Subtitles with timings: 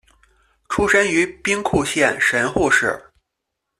[0.67, 2.99] 出身于兵库县神户市。